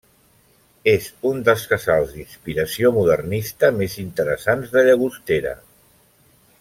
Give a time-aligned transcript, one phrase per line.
[0.93, 5.55] És un dels casals d'inspiració modernista més interessants de Llagostera.